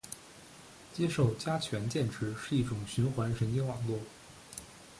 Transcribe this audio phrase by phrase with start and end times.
[0.95, 3.99] 接收加权键值是一种循环神经网络